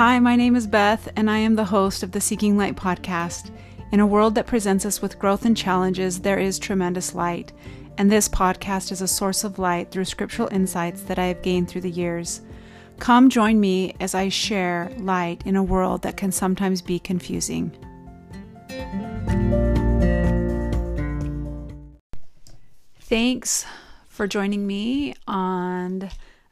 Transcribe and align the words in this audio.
Hi, 0.00 0.18
my 0.18 0.34
name 0.34 0.56
is 0.56 0.66
Beth, 0.66 1.12
and 1.14 1.30
I 1.30 1.36
am 1.36 1.56
the 1.56 1.66
host 1.66 2.02
of 2.02 2.10
the 2.10 2.22
Seeking 2.22 2.56
Light 2.56 2.74
podcast. 2.74 3.50
In 3.92 4.00
a 4.00 4.06
world 4.06 4.34
that 4.34 4.46
presents 4.46 4.86
us 4.86 5.02
with 5.02 5.18
growth 5.18 5.44
and 5.44 5.54
challenges, 5.54 6.20
there 6.20 6.38
is 6.38 6.58
tremendous 6.58 7.14
light, 7.14 7.52
and 7.98 8.10
this 8.10 8.26
podcast 8.26 8.92
is 8.92 9.02
a 9.02 9.06
source 9.06 9.44
of 9.44 9.58
light 9.58 9.90
through 9.90 10.06
scriptural 10.06 10.48
insights 10.50 11.02
that 11.02 11.18
I 11.18 11.26
have 11.26 11.42
gained 11.42 11.68
through 11.68 11.82
the 11.82 11.90
years. 11.90 12.40
Come 12.98 13.28
join 13.28 13.60
me 13.60 13.94
as 14.00 14.14
I 14.14 14.30
share 14.30 14.90
light 14.96 15.42
in 15.44 15.54
a 15.54 15.62
world 15.62 16.00
that 16.00 16.16
can 16.16 16.32
sometimes 16.32 16.80
be 16.80 16.98
confusing. 16.98 17.70
Thanks 23.00 23.66
for 24.08 24.26
joining 24.26 24.66
me 24.66 25.14
on 25.28 26.08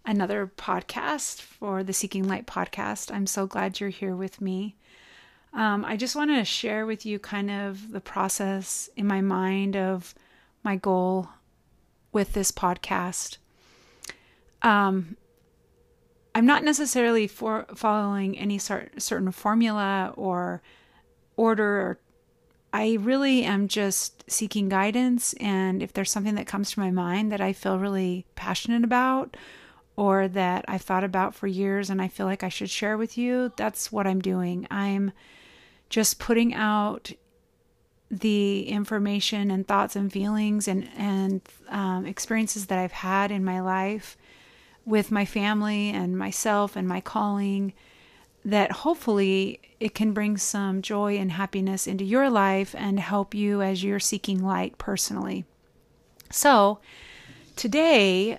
another 0.08 0.50
podcast 0.56 1.42
for 1.42 1.84
the 1.84 1.92
Seeking 1.92 2.26
Light 2.26 2.46
podcast. 2.46 3.14
I'm 3.14 3.26
so 3.26 3.46
glad 3.46 3.78
you're 3.78 3.90
here 3.90 4.16
with 4.16 4.40
me. 4.40 4.74
Um, 5.52 5.84
I 5.84 5.98
just 5.98 6.16
want 6.16 6.30
to 6.30 6.46
share 6.46 6.86
with 6.86 7.04
you 7.04 7.18
kind 7.18 7.50
of 7.50 7.92
the 7.92 8.00
process 8.00 8.88
in 8.96 9.06
my 9.06 9.20
mind 9.20 9.76
of 9.76 10.14
my 10.64 10.76
goal 10.76 11.28
with 12.10 12.32
this 12.32 12.50
podcast. 12.50 13.36
Um, 14.62 15.18
I'm 16.34 16.46
not 16.46 16.64
necessarily 16.64 17.26
for 17.26 17.66
following 17.74 18.38
any 18.38 18.58
certain 18.58 19.30
formula 19.30 20.14
or 20.16 20.62
order 21.36 21.80
or 21.82 21.98
I 22.72 22.96
really 23.00 23.44
am 23.44 23.68
just 23.68 24.30
seeking 24.30 24.70
guidance 24.70 25.34
and 25.34 25.82
if 25.82 25.92
there's 25.92 26.10
something 26.10 26.34
that 26.34 26.46
comes 26.46 26.70
to 26.72 26.80
my 26.80 26.90
mind 26.90 27.30
that 27.32 27.40
I 27.40 27.52
feel 27.52 27.78
really 27.78 28.26
passionate 28.36 28.84
about 28.84 29.36
or 29.98 30.28
that 30.28 30.64
I've 30.68 30.82
thought 30.82 31.02
about 31.02 31.34
for 31.34 31.48
years 31.48 31.90
and 31.90 32.00
I 32.00 32.06
feel 32.06 32.24
like 32.24 32.44
I 32.44 32.48
should 32.48 32.70
share 32.70 32.96
with 32.96 33.18
you, 33.18 33.52
that's 33.56 33.90
what 33.90 34.06
I'm 34.06 34.20
doing. 34.20 34.64
I'm 34.70 35.10
just 35.90 36.20
putting 36.20 36.54
out 36.54 37.10
the 38.08 38.68
information 38.68 39.50
and 39.50 39.66
thoughts 39.66 39.96
and 39.96 40.12
feelings 40.12 40.68
and 40.68 40.88
and 40.96 41.40
um, 41.68 42.06
experiences 42.06 42.66
that 42.66 42.78
I've 42.78 42.92
had 42.92 43.32
in 43.32 43.44
my 43.44 43.60
life 43.60 44.16
with 44.86 45.10
my 45.10 45.24
family 45.24 45.90
and 45.90 46.16
myself 46.16 46.76
and 46.76 46.86
my 46.86 47.00
calling 47.00 47.72
that 48.44 48.70
hopefully 48.70 49.60
it 49.80 49.96
can 49.96 50.12
bring 50.12 50.36
some 50.36 50.80
joy 50.80 51.16
and 51.16 51.32
happiness 51.32 51.88
into 51.88 52.04
your 52.04 52.30
life 52.30 52.72
and 52.78 53.00
help 53.00 53.34
you 53.34 53.62
as 53.62 53.82
you're 53.82 53.98
seeking 53.98 54.44
light 54.44 54.78
personally. 54.78 55.44
So, 56.30 56.78
today 57.56 58.38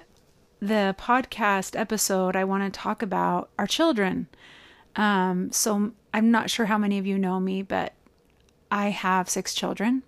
the 0.62 0.96
podcast 0.98 1.80
episode, 1.80 2.36
I 2.36 2.44
want 2.44 2.64
to 2.64 2.80
talk 2.80 3.02
about 3.02 3.50
our 3.58 3.68
children. 3.68 4.28
Um, 4.96 5.52
so 5.52 5.92
I'm 6.14 6.32
not 6.32 6.50
sure 6.50 6.66
how 6.66 6.78
many 6.78 6.98
of 6.98 7.06
you 7.06 7.18
know 7.18 7.40
me, 7.40 7.62
but 7.62 7.94
I 8.72 8.90
have 8.90 9.30
six 9.30 9.54
children, 9.54 10.04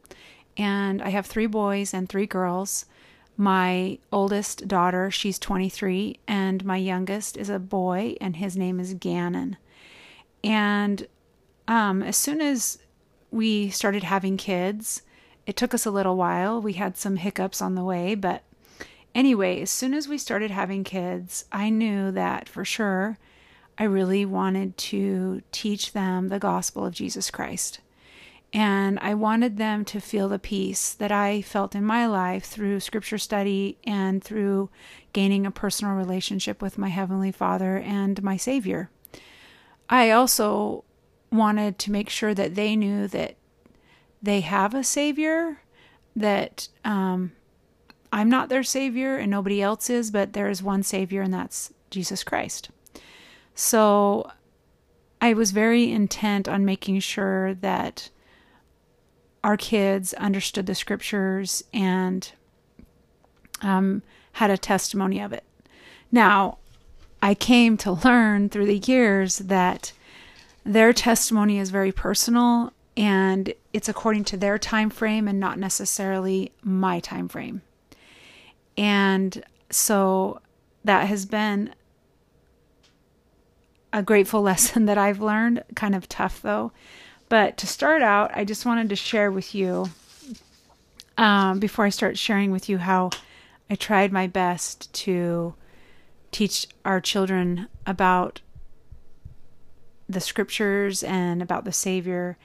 and 0.57 1.01
I 1.01 1.09
have 1.09 1.25
three 1.25 1.47
boys 1.47 1.93
and 1.93 2.07
three 2.07 2.25
girls. 2.25 2.85
My 3.37 3.97
oldest 4.11 4.67
daughter, 4.67 5.09
she's 5.09 5.39
23, 5.39 6.19
and 6.27 6.65
my 6.65 6.77
youngest 6.77 7.37
is 7.37 7.49
a 7.49 7.57
boy, 7.57 8.15
and 8.19 8.35
his 8.35 8.57
name 8.57 8.79
is 8.79 8.93
Gannon. 8.93 9.57
And 10.43 11.07
um, 11.67 12.03
as 12.03 12.17
soon 12.17 12.41
as 12.41 12.77
we 13.31 13.69
started 13.69 14.03
having 14.03 14.37
kids, 14.37 15.01
it 15.45 15.55
took 15.55 15.73
us 15.73 15.85
a 15.85 15.91
little 15.91 16.17
while. 16.17 16.61
We 16.61 16.73
had 16.73 16.97
some 16.97 17.15
hiccups 17.15 17.61
on 17.61 17.75
the 17.75 17.83
way, 17.83 18.15
but 18.15 18.43
Anyway, 19.13 19.61
as 19.61 19.69
soon 19.69 19.93
as 19.93 20.07
we 20.07 20.17
started 20.17 20.51
having 20.51 20.83
kids, 20.83 21.45
I 21.51 21.69
knew 21.69 22.11
that 22.11 22.47
for 22.47 22.63
sure 22.63 23.17
I 23.77 23.83
really 23.83 24.25
wanted 24.25 24.77
to 24.77 25.41
teach 25.51 25.93
them 25.93 26.27
the 26.27 26.39
gospel 26.39 26.85
of 26.85 26.93
Jesus 26.93 27.31
Christ. 27.31 27.79
And 28.53 28.99
I 28.99 29.13
wanted 29.13 29.57
them 29.57 29.85
to 29.85 30.01
feel 30.01 30.27
the 30.27 30.39
peace 30.39 30.93
that 30.93 31.11
I 31.11 31.41
felt 31.41 31.73
in 31.73 31.85
my 31.85 32.05
life 32.05 32.43
through 32.43 32.81
scripture 32.81 33.17
study 33.17 33.77
and 33.85 34.21
through 34.21 34.69
gaining 35.13 35.45
a 35.45 35.51
personal 35.51 35.95
relationship 35.95 36.61
with 36.61 36.77
my 36.77 36.89
Heavenly 36.89 37.31
Father 37.31 37.77
and 37.77 38.21
my 38.21 38.35
Savior. 38.35 38.89
I 39.89 40.11
also 40.11 40.83
wanted 41.31 41.79
to 41.79 41.91
make 41.91 42.09
sure 42.09 42.33
that 42.33 42.55
they 42.55 42.75
knew 42.75 43.07
that 43.07 43.35
they 44.21 44.41
have 44.41 44.73
a 44.73 44.83
Savior, 44.83 45.61
that 46.15 46.67
um, 46.83 47.31
I'm 48.11 48.29
not 48.29 48.49
their 48.49 48.63
Savior 48.63 49.15
and 49.17 49.31
nobody 49.31 49.61
else 49.61 49.89
is, 49.89 50.11
but 50.11 50.33
there 50.33 50.49
is 50.49 50.61
one 50.61 50.83
Savior, 50.83 51.21
and 51.21 51.33
that's 51.33 51.73
Jesus 51.89 52.23
Christ. 52.23 52.69
So 53.55 54.29
I 55.21 55.33
was 55.33 55.51
very 55.51 55.91
intent 55.91 56.47
on 56.47 56.65
making 56.65 56.99
sure 56.99 57.53
that 57.55 58.09
our 59.43 59.57
kids 59.57 60.13
understood 60.15 60.65
the 60.65 60.75
scriptures 60.75 61.63
and 61.73 62.31
um, 63.61 64.03
had 64.33 64.51
a 64.51 64.57
testimony 64.57 65.19
of 65.19 65.33
it. 65.33 65.43
Now, 66.11 66.57
I 67.21 67.33
came 67.33 67.77
to 67.77 67.91
learn 67.91 68.49
through 68.49 68.65
the 68.65 68.79
years 68.79 69.37
that 69.39 69.93
their 70.63 70.93
testimony 70.93 71.59
is 71.59 71.69
very 71.69 71.91
personal 71.91 72.73
and 72.97 73.53
it's 73.73 73.89
according 73.89 74.25
to 74.25 74.37
their 74.37 74.57
time 74.57 74.89
frame 74.89 75.27
and 75.27 75.39
not 75.39 75.57
necessarily 75.57 76.51
my 76.61 76.99
time 76.99 77.27
frame. 77.27 77.61
And 78.81 79.43
so 79.69 80.41
that 80.83 81.07
has 81.07 81.27
been 81.27 81.75
a 83.93 84.01
grateful 84.01 84.41
lesson 84.51 84.85
that 84.85 84.97
I've 84.97 85.21
learned, 85.21 85.63
kind 85.75 85.93
of 85.93 86.09
tough 86.09 86.41
though. 86.41 86.71
But 87.29 87.57
to 87.57 87.67
start 87.67 88.01
out, 88.01 88.31
I 88.35 88.43
just 88.43 88.65
wanted 88.65 88.89
to 88.89 88.95
share 88.95 89.31
with 89.31 89.53
you, 89.53 89.85
um, 91.15 91.59
before 91.59 91.85
I 91.85 91.89
start 91.89 92.17
sharing 92.17 92.51
with 92.51 92.69
you 92.69 92.79
how 92.79 93.11
I 93.69 93.75
tried 93.75 94.11
my 94.11 94.25
best 94.25 94.91
to 94.93 95.53
teach 96.31 96.65
our 96.83 96.99
children 96.99 97.67
about 97.85 98.41
the 100.09 100.19
scriptures 100.19 101.03
and 101.03 101.43
about 101.43 101.65
the 101.65 101.71
Savior, 101.71 102.35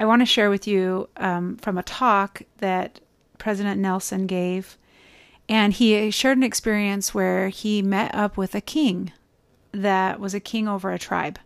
I 0.00 0.04
want 0.04 0.20
to 0.20 0.26
share 0.26 0.50
with 0.50 0.66
you 0.66 1.08
um, 1.16 1.58
from 1.58 1.78
a 1.78 1.84
talk 1.84 2.42
that 2.58 2.98
President 3.38 3.80
Nelson 3.80 4.26
gave 4.26 4.76
and 5.48 5.72
he 5.72 6.10
shared 6.10 6.38
an 6.38 6.44
experience 6.44 7.14
where 7.14 7.48
he 7.48 7.82
met 7.82 8.14
up 8.14 8.36
with 8.36 8.54
a 8.54 8.60
king 8.60 9.12
that 9.72 10.18
was 10.18 10.34
a 10.34 10.40
king 10.40 10.66
over 10.66 10.90
a 10.90 10.98
tribe. 10.98 11.38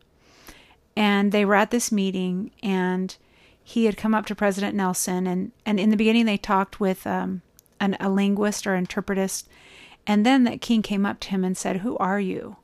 And 0.97 1.33
they 1.33 1.45
were 1.45 1.55
at 1.55 1.71
this 1.71 1.93
meeting, 1.93 2.51
and 2.63 3.17
he 3.63 3.85
had 3.85 3.97
come 3.97 4.15
up 4.15 4.27
to 4.27 4.35
President 4.35 4.75
Nelson. 4.75 5.27
And, 5.27 5.53
and 5.67 5.79
in 5.79 5.91
the 5.91 5.97
beginning, 5.97 6.27
they 6.27 6.37
talked 6.37 6.81
with 6.81 7.07
um, 7.07 7.43
an, 7.79 7.97
a 8.01 8.09
linguist 8.09 8.67
or 8.67 8.75
interpretist. 8.75 9.49
And 10.07 10.25
then 10.25 10.45
that 10.45 10.61
king 10.61 10.83
came 10.83 11.05
up 11.05 11.21
to 11.21 11.29
him 11.29 11.45
and 11.45 11.57
said, 11.57 11.79
Who 11.79 11.97
are 11.99 12.21
you? 12.21 12.57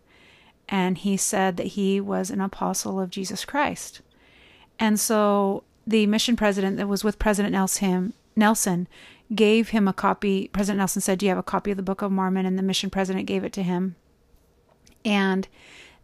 And 0.69 0.99
he 0.99 1.17
said 1.17 1.57
that 1.59 1.69
he 1.69 2.01
was 2.01 2.31
an 2.31 2.41
apostle 2.41 2.99
of 2.99 3.11
Jesus 3.11 3.45
Christ. 3.45 4.01
And 4.79 4.99
so 4.99 5.63
the 5.87 6.07
mission 6.07 6.35
president 6.37 6.77
that 6.79 6.89
was 6.89 7.05
with 7.05 7.19
President 7.19 7.53
Nelson, 7.53 8.15
Nelson 8.35 8.89
gave 9.35 9.71
him 9.71 9.89
a 9.89 9.93
copy. 9.93 10.49
President 10.49 10.79
Nelson 10.79 11.03
said, 11.03 11.19
Do 11.19 11.27
you 11.27 11.31
have 11.31 11.39
a 11.39 11.43
copy 11.43 11.71
of 11.71 11.77
the 11.77 11.83
Book 11.83 12.03
of 12.03 12.13
Mormon? 12.13 12.47
And 12.47 12.59
the 12.59 12.63
mission 12.63 12.91
president 12.91 13.27
gave 13.27 13.45
it 13.45 13.53
to 13.55 13.63
him. 13.63 13.97
And 15.05 15.49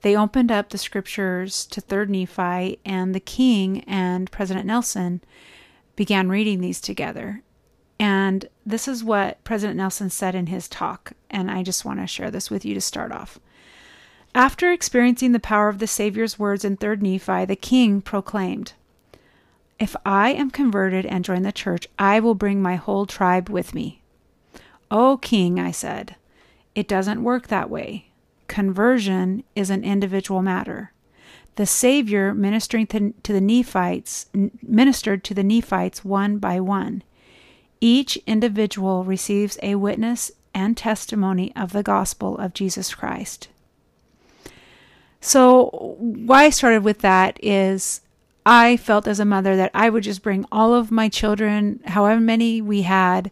they 0.03 0.17
opened 0.17 0.51
up 0.51 0.71
the 0.71 0.79
scriptures 0.79 1.65
to 1.67 1.81
3rd 1.81 2.09
Nephi, 2.09 2.79
and 2.85 3.15
the 3.15 3.21
king 3.21 3.81
and 3.85 4.31
President 4.31 4.67
Nelson 4.67 5.21
began 5.95 6.29
reading 6.29 6.61
these 6.61 6.81
together. 6.81 7.43
And 8.01 8.49
this 8.67 8.89
is 8.89 9.05
what 9.05 9.43
President 9.45 9.77
Nelson 9.77 10.11
said 10.11 10.35
in 10.35 10.47
his 10.47 10.69
talk, 10.69 11.13
and 11.31 11.51
I 11.51 11.63
just 11.63 11.85
want 11.85 12.01
to 12.01 12.07
share 12.09 12.33
this 12.33 12.51
with 12.51 12.65
you 12.65 12.75
to 12.75 12.81
start 12.81 13.13
off. 13.13 13.39
After 14.35 14.73
experiencing 14.73 15.33
the 15.33 15.39
power 15.39 15.69
of 15.69 15.79
the 15.79 15.87
Savior's 15.87 16.39
words 16.39 16.65
in 16.65 16.77
3rd 16.77 17.03
Nephi, 17.03 17.45
the 17.45 17.55
king 17.55 18.01
proclaimed, 18.01 18.73
if 19.83 19.97
I 20.07 20.31
am 20.31 20.53
converted 20.53 21.05
and 21.07 21.25
join 21.25 21.43
the 21.43 21.51
church, 21.51 21.89
I 21.99 22.21
will 22.21 22.37
bring 22.37 22.63
my 22.63 22.77
whole 22.77 23.05
tribe 23.05 23.51
with 23.51 23.75
me. 23.75 24.01
O 24.93 25.17
king, 25.17 25.59
I 25.59 25.73
said, 25.73 26.15
it 26.77 26.87
doesn't 26.87 27.25
work 27.25 27.49
that 27.49 27.69
way. 27.69 28.07
Conversion 28.47 29.43
is 29.57 29.71
an 29.71 29.83
individual 29.83 30.41
matter. 30.41 30.93
The 31.57 31.67
Savior 31.67 32.33
ministering 32.33 32.87
to 32.87 33.33
the 33.33 33.41
Nephites 33.41 34.27
ministered 34.63 35.25
to 35.25 35.35
the 35.35 35.43
Nephites 35.43 36.05
one 36.05 36.39
by 36.39 36.61
one. 36.61 37.03
Each 37.81 38.17
individual 38.25 39.03
receives 39.03 39.59
a 39.65 39.75
witness 39.75 40.31
and 40.55 40.77
testimony 40.77 41.53
of 41.57 41.73
the 41.73 41.83
gospel 41.83 42.39
of 42.39 42.55
Jesus 42.55 42.95
Christ. 42.95 43.49
So, 45.21 45.97
why 45.99 46.45
I 46.45 46.51
started 46.51 46.85
with 46.85 47.01
that 47.01 47.37
is 47.43 48.02
I 48.45 48.77
felt 48.77 49.07
as 49.07 49.21
a 49.21 49.25
mother 49.25 49.57
that 49.57 49.71
I 49.73 49.89
would 49.89 50.03
just 50.03 50.23
bring 50.23 50.45
all 50.51 50.75
of 50.75 50.91
my 50.91 51.09
children, 51.09 51.81
however 51.87 52.21
many 52.21 52.61
we 52.61 52.83
had, 52.83 53.31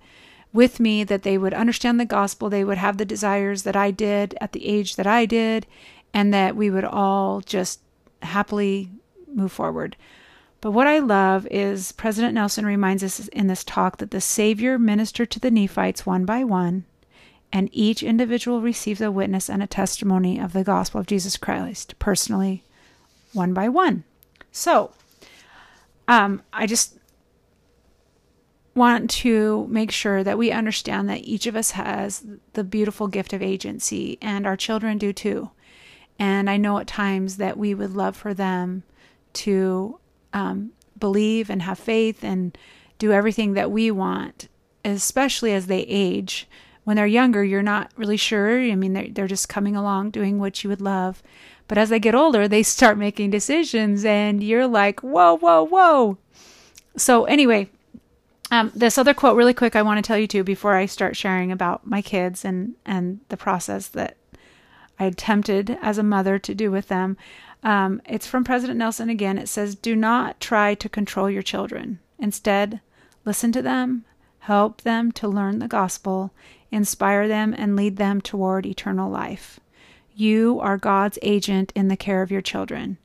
with 0.53 0.79
me, 0.79 1.05
that 1.05 1.23
they 1.23 1.37
would 1.37 1.55
understand 1.55 1.99
the 1.99 2.05
gospel, 2.05 2.49
they 2.49 2.65
would 2.65 2.79
have 2.79 2.97
the 2.97 3.05
desires 3.05 3.62
that 3.65 3.77
I 3.77 3.91
did 3.91 4.37
at 4.41 4.53
the 4.53 4.67
age 4.67 4.97
that 4.97 5.07
I 5.07 5.27
did, 5.27 5.67
and 6.15 6.33
that 6.33 6.57
we 6.57 6.71
would 6.71 6.85
all 6.85 7.41
just 7.41 7.81
happily 8.23 8.91
move 9.33 9.53
forward. 9.53 9.97
But 10.61 10.73
what 10.73 10.87
I 10.87 10.99
love 10.99 11.47
is 11.51 11.93
President 11.93 12.35
Nelson 12.35 12.67
reminds 12.67 13.03
us 13.03 13.27
in 13.29 13.47
this 13.47 13.65
talk 13.65 13.97
that 13.99 14.11
the 14.11 14.21
Savior 14.21 14.79
ministered 14.79 15.31
to 15.31 15.41
the 15.41 15.51
Nephites 15.51 16.05
one 16.05 16.25
by 16.25 16.45
one, 16.45 16.85
and 17.53 17.69
each 17.73 18.03
individual 18.03 18.61
receives 18.61 19.01
a 19.01 19.11
witness 19.11 19.49
and 19.49 19.62
a 19.62 19.67
testimony 19.67 20.39
of 20.39 20.53
the 20.53 20.65
gospel 20.65 21.01
of 21.01 21.07
Jesus 21.07 21.37
Christ 21.37 21.99
personally, 21.99 22.65
one 23.33 23.55
by 23.55 23.69
one. 23.69 24.05
So, 24.53 24.93
um, 26.11 26.43
I 26.53 26.67
just 26.67 26.99
want 28.75 29.09
to 29.11 29.67
make 29.69 29.93
sure 29.93 30.25
that 30.25 30.37
we 30.37 30.51
understand 30.51 31.09
that 31.09 31.25
each 31.25 31.47
of 31.47 31.55
us 31.55 31.71
has 31.71 32.27
the 32.55 32.65
beautiful 32.65 33.07
gift 33.07 33.33
of 33.33 33.41
agency, 33.41 34.19
and 34.21 34.45
our 34.45 34.57
children 34.57 34.99
do 34.99 35.12
too. 35.12 35.51
And 36.19 36.51
I 36.51 36.57
know 36.57 36.79
at 36.79 36.89
times 36.89 37.37
that 37.37 37.57
we 37.57 37.75
would 37.75 37.95
love 37.95 38.17
for 38.17 38.35
them 38.35 38.83
to 39.35 40.01
um, 40.33 40.73
believe 40.99 41.49
and 41.49 41.62
have 41.62 41.79
faith 41.79 42.25
and 42.25 42.59
do 42.99 43.12
everything 43.12 43.53
that 43.53 43.71
we 43.71 43.93
want, 43.93 44.49
especially 44.85 45.53
as 45.53 45.69
they 45.69 45.83
age. 45.83 46.49
When 46.83 46.97
they're 46.97 47.07
younger, 47.07 47.45
you're 47.45 47.62
not 47.62 47.93
really 47.97 48.17
sure. 48.17 48.59
I 48.59 48.75
mean, 48.75 48.95
they're, 48.95 49.09
they're 49.11 49.29
just 49.29 49.49
coming 49.49 49.77
along 49.77 50.11
doing 50.11 50.41
what 50.41 50.65
you 50.65 50.71
would 50.71 50.81
love. 50.81 51.23
But 51.71 51.79
as 51.79 51.89
they 51.89 52.01
get 52.01 52.17
older, 52.17 52.49
they 52.49 52.65
start 52.65 52.99
making 52.99 53.31
decisions, 53.31 54.05
and 54.05 54.43
you're 54.43 54.67
like, 54.67 55.05
whoa, 55.05 55.37
whoa, 55.37 55.63
whoa. 55.63 56.19
So, 56.97 57.27
anyway, 57.27 57.69
um, 58.51 58.73
this 58.75 58.99
other 58.99 59.15
quote, 59.15 59.37
really 59.37 59.55
quick, 59.55 59.77
I 59.77 59.83
want 59.83 59.99
to 59.99 60.03
tell 60.03 60.19
you 60.19 60.27
too 60.27 60.43
before 60.43 60.75
I 60.75 60.87
start 60.87 61.17
sharing 61.17 61.53
about 61.53 61.87
my 61.87 62.03
kids 62.03 62.45
and, 62.45 62.75
and 62.85 63.21
the 63.29 63.37
process 63.37 63.87
that 63.87 64.17
I 64.99 65.05
attempted 65.05 65.79
as 65.81 65.97
a 65.97 66.03
mother 66.03 66.41
to 66.41 66.57
do 66.57 66.73
with 66.73 66.89
them. 66.89 67.17
Um, 67.63 68.03
it's 68.05 68.27
from 68.27 68.43
President 68.43 68.77
Nelson 68.77 69.09
again. 69.09 69.39
It 69.39 69.49
says, 69.49 69.77
Do 69.77 69.95
not 69.95 70.41
try 70.41 70.75
to 70.75 70.89
control 70.89 71.31
your 71.31 71.43
children. 71.43 72.01
Instead, 72.19 72.81
listen 73.25 73.53
to 73.53 73.63
them, 73.63 74.05
help 74.41 74.81
them 74.81 75.13
to 75.13 75.29
learn 75.29 75.61
the 75.61 75.69
gospel, 75.69 76.33
inspire 76.73 77.29
them, 77.29 77.55
and 77.57 77.77
lead 77.77 77.97
them 77.97 78.21
toward 78.21 78.67
eternal 78.67 79.09
life. 79.09 79.61
You 80.21 80.61
are 80.61 80.77
God's 80.77 81.19
agent 81.23 81.73
in 81.75 81.89
the 81.89 81.97
care 81.97 82.21
of 82.21 82.31
your 82.31 82.43
children. 82.43 82.99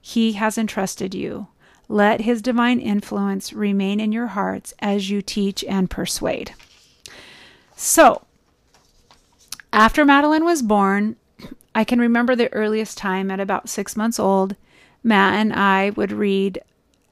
He 0.00 0.32
has 0.32 0.56
entrusted 0.56 1.14
you. 1.14 1.48
Let 1.86 2.22
his 2.22 2.40
divine 2.40 2.80
influence 2.80 3.52
remain 3.52 4.00
in 4.00 4.10
your 4.10 4.28
hearts 4.28 4.72
as 4.78 5.10
you 5.10 5.20
teach 5.20 5.62
and 5.64 5.90
persuade. 5.90 6.54
So, 7.76 8.22
after 9.70 10.06
Madeline 10.06 10.46
was 10.46 10.62
born, 10.62 11.16
I 11.74 11.84
can 11.84 11.98
remember 11.98 12.34
the 12.34 12.50
earliest 12.54 12.96
time 12.96 13.30
at 13.30 13.38
about 13.38 13.68
six 13.68 13.94
months 13.94 14.18
old, 14.18 14.56
Matt 15.04 15.34
and 15.34 15.52
I 15.52 15.90
would 15.90 16.10
read 16.10 16.58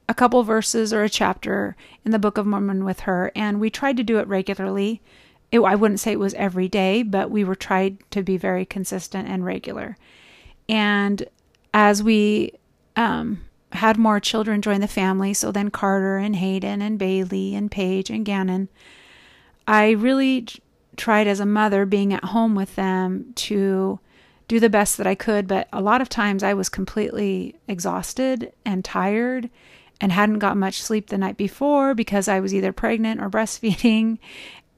a 0.09 0.15
couple 0.15 0.41
verses 0.41 0.91
or 0.91 1.03
a 1.03 1.09
chapter 1.09 1.75
in 2.03 2.09
the 2.09 2.17
Book 2.17 2.39
of 2.39 2.47
Mormon 2.47 2.83
with 2.83 3.01
her, 3.01 3.31
and 3.35 3.59
we 3.59 3.69
tried 3.69 3.97
to 3.97 4.03
do 4.03 4.17
it 4.17 4.27
regularly. 4.27 5.03
It, 5.51 5.59
I 5.59 5.75
wouldn't 5.75 5.99
say 5.99 6.13
it 6.13 6.19
was 6.19 6.33
every 6.35 6.67
day, 6.67 7.03
but 7.03 7.29
we 7.29 7.43
were 7.43 7.55
tried 7.55 7.97
to 8.11 8.23
be 8.23 8.37
very 8.37 8.65
consistent 8.65 9.27
and 9.27 9.45
regular. 9.45 9.97
And 10.69 11.25
as 11.73 12.01
we 12.01 12.53
um, 12.95 13.41
had 13.73 13.97
more 13.97 14.19
children 14.19 14.61
join 14.61 14.81
the 14.81 14.87
family, 14.87 15.33
so 15.33 15.51
then 15.51 15.69
Carter 15.69 16.17
and 16.17 16.35
Hayden 16.35 16.81
and 16.81 16.97
Bailey 16.97 17.55
and 17.55 17.69
Paige 17.69 18.09
and 18.09 18.25
Gannon, 18.25 18.69
I 19.67 19.91
really 19.91 20.47
tried 20.97 21.27
as 21.27 21.39
a 21.39 21.45
mother 21.45 21.85
being 21.85 22.13
at 22.13 22.25
home 22.25 22.55
with 22.55 22.75
them 22.75 23.33
to 23.35 23.99
do 24.47 24.59
the 24.59 24.69
best 24.69 24.97
that 24.97 25.07
I 25.07 25.15
could, 25.15 25.47
but 25.47 25.67
a 25.71 25.81
lot 25.81 26.01
of 26.01 26.09
times 26.09 26.43
I 26.43 26.53
was 26.53 26.67
completely 26.67 27.55
exhausted 27.67 28.51
and 28.65 28.83
tired 28.83 29.49
and 30.01 30.11
hadn't 30.11 30.39
got 30.39 30.57
much 30.57 30.81
sleep 30.81 31.07
the 31.07 31.17
night 31.17 31.37
before 31.37 31.93
because 31.93 32.27
I 32.27 32.39
was 32.39 32.53
either 32.53 32.73
pregnant 32.73 33.21
or 33.21 33.29
breastfeeding 33.29 34.17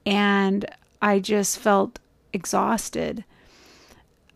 and 0.06 0.66
I 1.00 1.18
just 1.18 1.58
felt 1.58 1.98
exhausted. 2.32 3.24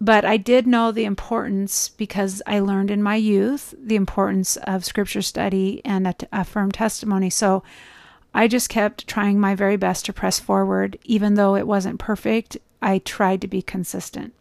But 0.00 0.24
I 0.24 0.36
did 0.36 0.66
know 0.66 0.92
the 0.92 1.04
importance 1.04 1.88
because 1.88 2.40
I 2.46 2.60
learned 2.60 2.90
in 2.90 3.02
my 3.02 3.16
youth 3.16 3.74
the 3.76 3.96
importance 3.96 4.56
of 4.58 4.84
scripture 4.84 5.22
study 5.22 5.82
and 5.84 6.14
a, 6.30 6.44
firm 6.44 6.70
testimony. 6.70 7.30
So 7.30 7.64
I 8.32 8.46
just 8.46 8.68
kept 8.68 9.08
trying 9.08 9.40
my 9.40 9.54
very 9.56 9.76
best 9.76 10.04
to 10.06 10.12
press 10.12 10.38
forward. 10.38 10.98
Even 11.04 11.34
though 11.34 11.56
it 11.56 11.66
wasn't 11.66 11.98
perfect, 11.98 12.56
I 12.80 12.98
tried 12.98 13.40
to 13.40 13.48
be 13.48 13.62
consistent. 13.62 14.34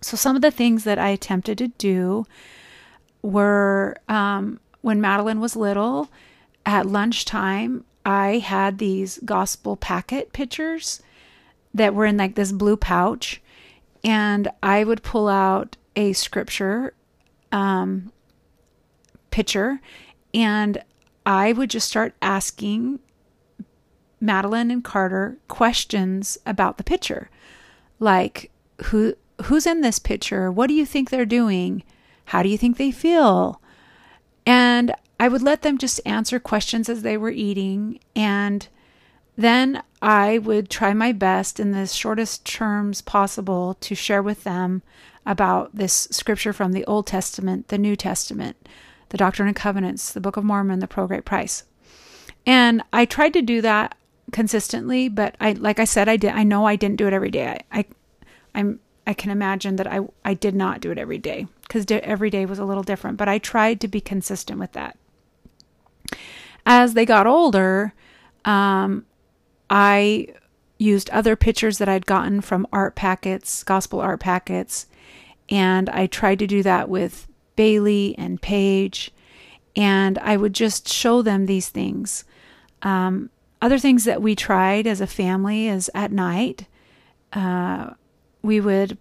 So, 0.00 0.16
some 0.16 0.34
of 0.34 0.42
the 0.42 0.50
things 0.50 0.84
that 0.84 0.98
I 0.98 1.10
attempted 1.10 1.58
to 1.58 1.68
do 1.68 2.26
were 3.20 3.96
um, 4.08 4.58
when 4.80 5.00
Madeline 5.00 5.40
was 5.40 5.54
little, 5.54 6.10
at 6.64 6.86
lunchtime, 6.86 7.84
I 8.04 8.38
had 8.38 8.78
these 8.78 9.18
gospel 9.24 9.76
packet 9.76 10.32
pictures 10.32 11.02
that 11.74 11.94
were 11.94 12.06
in 12.06 12.16
like 12.16 12.34
this 12.34 12.52
blue 12.52 12.76
pouch, 12.76 13.40
and 14.04 14.48
I 14.62 14.84
would 14.84 15.02
pull 15.02 15.28
out 15.28 15.76
a 15.94 16.12
scripture 16.12 16.94
um, 17.52 18.12
picture 19.30 19.80
and 20.34 20.82
I 21.26 21.52
would 21.52 21.70
just 21.70 21.88
start 21.88 22.14
asking 22.22 22.98
Madeline 24.20 24.70
and 24.70 24.82
Carter 24.82 25.38
questions 25.48 26.38
about 26.46 26.78
the 26.78 26.84
picture. 26.84 27.28
Like, 27.98 28.50
who 28.84 29.14
who's 29.44 29.66
in 29.66 29.80
this 29.80 29.98
picture? 29.98 30.50
What 30.50 30.68
do 30.68 30.74
you 30.74 30.86
think 30.86 31.10
they're 31.10 31.26
doing? 31.26 31.82
How 32.26 32.42
do 32.42 32.48
you 32.48 32.58
think 32.58 32.76
they 32.76 32.90
feel? 32.90 33.60
And 34.46 34.94
I 35.22 35.28
would 35.28 35.42
let 35.42 35.62
them 35.62 35.78
just 35.78 36.00
answer 36.04 36.40
questions 36.40 36.88
as 36.88 37.02
they 37.02 37.16
were 37.16 37.30
eating. 37.30 38.00
And 38.16 38.66
then 39.36 39.84
I 40.02 40.38
would 40.38 40.68
try 40.68 40.94
my 40.94 41.12
best 41.12 41.60
in 41.60 41.70
the 41.70 41.86
shortest 41.86 42.44
terms 42.44 43.02
possible 43.02 43.74
to 43.74 43.94
share 43.94 44.20
with 44.20 44.42
them 44.42 44.82
about 45.24 45.76
this 45.76 46.08
scripture 46.10 46.52
from 46.52 46.72
the 46.72 46.84
Old 46.86 47.06
Testament, 47.06 47.68
the 47.68 47.78
New 47.78 47.94
Testament, 47.94 48.56
the 49.10 49.16
Doctrine 49.16 49.46
and 49.46 49.56
Covenants, 49.56 50.12
the 50.12 50.20
Book 50.20 50.36
of 50.36 50.42
Mormon, 50.42 50.80
the 50.80 50.88
Pearl 50.88 51.04
of 51.04 51.10
Great 51.10 51.24
Price. 51.24 51.62
And 52.44 52.82
I 52.92 53.04
tried 53.04 53.34
to 53.34 53.42
do 53.42 53.60
that 53.60 53.96
consistently, 54.32 55.08
but 55.08 55.36
I 55.40 55.52
like 55.52 55.78
I 55.78 55.84
said 55.84 56.08
I 56.08 56.16
did 56.16 56.32
I 56.32 56.42
know 56.42 56.66
I 56.66 56.74
didn't 56.74 56.96
do 56.96 57.06
it 57.06 57.12
every 57.12 57.30
day. 57.30 57.60
I, 57.70 57.78
I 57.78 57.84
I'm 58.56 58.80
I 59.06 59.14
can 59.14 59.30
imagine 59.30 59.76
that 59.76 59.86
I 59.86 60.00
I 60.24 60.34
did 60.34 60.56
not 60.56 60.80
do 60.80 60.90
it 60.90 60.98
every 60.98 61.18
day 61.18 61.46
because 61.62 61.86
every 61.88 62.28
day 62.28 62.44
was 62.44 62.58
a 62.58 62.64
little 62.64 62.82
different, 62.82 63.18
but 63.18 63.28
I 63.28 63.38
tried 63.38 63.80
to 63.82 63.86
be 63.86 64.00
consistent 64.00 64.58
with 64.58 64.72
that. 64.72 64.98
As 66.64 66.94
they 66.94 67.04
got 67.04 67.26
older, 67.26 67.92
um, 68.44 69.04
I 69.68 70.28
used 70.78 71.10
other 71.10 71.36
pictures 71.36 71.78
that 71.78 71.88
I'd 71.88 72.06
gotten 72.06 72.40
from 72.40 72.66
art 72.72 72.94
packets, 72.94 73.62
gospel 73.62 74.00
art 74.00 74.20
packets, 74.20 74.86
and 75.48 75.88
I 75.90 76.06
tried 76.06 76.38
to 76.40 76.46
do 76.46 76.62
that 76.62 76.88
with 76.88 77.28
Bailey 77.56 78.14
and 78.18 78.40
Paige, 78.40 79.12
and 79.76 80.18
I 80.18 80.36
would 80.36 80.52
just 80.52 80.88
show 80.88 81.22
them 81.22 81.46
these 81.46 81.68
things. 81.68 82.24
Um, 82.82 83.30
other 83.60 83.78
things 83.78 84.04
that 84.04 84.22
we 84.22 84.34
tried 84.34 84.86
as 84.86 85.00
a 85.00 85.06
family 85.06 85.68
is 85.68 85.90
at 85.94 86.10
night. 86.10 86.66
Uh, 87.32 87.90
we 88.42 88.60
would 88.60 88.98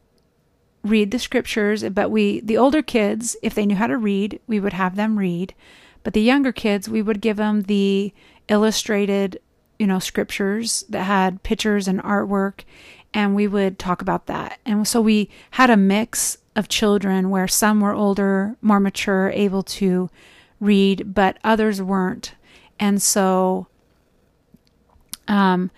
read 0.83 1.11
the 1.11 1.19
scriptures, 1.19 1.83
but 1.89 2.11
we, 2.11 2.39
the 2.41 2.57
older 2.57 2.81
kids, 2.81 3.35
if 3.41 3.53
they 3.55 3.65
knew 3.65 3.75
how 3.75 3.87
to 3.87 3.97
read, 3.97 4.39
we 4.47 4.59
would 4.59 4.73
have 4.73 4.95
them 4.95 5.17
read. 5.17 5.53
But 6.03 6.13
the 6.13 6.21
younger 6.21 6.51
kids, 6.51 6.89
we 6.89 7.01
would 7.01 7.21
give 7.21 7.37
them 7.37 7.63
the 7.63 8.13
illustrated, 8.47 9.39
you 9.77 9.87
know, 9.87 9.99
scriptures 9.99 10.83
that 10.89 11.03
had 11.03 11.43
pictures 11.43 11.87
and 11.87 12.01
artwork, 12.01 12.61
and 13.13 13.35
we 13.35 13.47
would 13.47 13.77
talk 13.77 14.01
about 14.01 14.27
that. 14.27 14.59
And 14.65 14.87
so 14.87 15.01
we 15.01 15.29
had 15.51 15.69
a 15.69 15.77
mix 15.77 16.37
of 16.55 16.67
children 16.67 17.29
where 17.29 17.47
some 17.47 17.79
were 17.79 17.93
older, 17.93 18.55
more 18.61 18.79
mature, 18.79 19.29
able 19.29 19.63
to 19.63 20.09
read, 20.59 21.13
but 21.13 21.37
others 21.43 21.81
weren't. 21.81 22.33
And 22.79 23.01
so 23.01 23.67
um, 25.27 25.71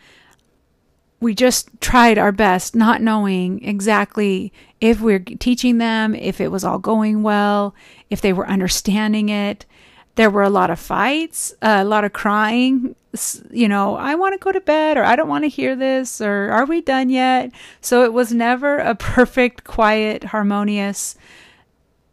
we 1.19 1.35
just 1.35 1.69
tried 1.79 2.17
our 2.17 2.31
best, 2.31 2.75
not 2.75 3.01
knowing 3.01 3.63
exactly 3.63 4.51
if 4.81 4.99
we're 4.99 5.19
teaching 5.19 5.77
them, 5.77 6.15
if 6.15 6.41
it 6.41 6.49
was 6.49 6.63
all 6.63 6.79
going 6.79 7.23
well, 7.23 7.75
if 8.09 8.19
they 8.19 8.33
were 8.33 8.47
understanding 8.47 9.29
it. 9.29 9.65
There 10.15 10.29
were 10.29 10.43
a 10.43 10.49
lot 10.49 10.69
of 10.69 10.79
fights, 10.79 11.53
uh, 11.61 11.79
a 11.79 11.85
lot 11.85 12.03
of 12.03 12.13
crying. 12.13 12.95
You 13.51 13.67
know, 13.67 13.95
I 13.95 14.15
want 14.15 14.33
to 14.33 14.43
go 14.43 14.51
to 14.51 14.61
bed, 14.61 14.97
or 14.97 15.03
I 15.03 15.15
don't 15.15 15.29
want 15.29 15.43
to 15.43 15.49
hear 15.49 15.75
this, 15.75 16.21
or 16.21 16.51
are 16.51 16.65
we 16.65 16.81
done 16.81 17.09
yet? 17.09 17.51
So 17.81 18.03
it 18.03 18.13
was 18.13 18.33
never 18.33 18.77
a 18.77 18.95
perfect, 18.95 19.63
quiet, 19.63 20.25
harmonious 20.25 21.15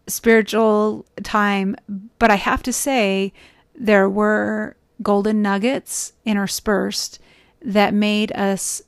spiritual 0.07 1.07
time. 1.23 1.77
But 2.19 2.31
I 2.31 2.37
have 2.37 2.63
to 2.65 2.73
say, 2.73 3.33
there 3.75 4.09
were 4.09 4.77
golden 5.03 5.41
nuggets 5.41 6.13
interspersed 6.25 7.19
that 7.63 7.95
made 7.95 8.33
us 8.33 8.83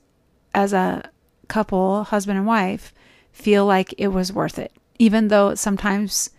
as 0.53 0.73
a 0.73 1.09
couple, 1.47 2.03
husband 2.05 2.37
and 2.37 2.47
wife, 2.47 2.93
feel 3.31 3.65
like 3.65 3.93
it 3.97 4.09
was 4.09 4.31
worth 4.31 4.59
it, 4.59 4.71
even 4.99 5.27
though 5.29 5.55
sometimes 5.55 6.29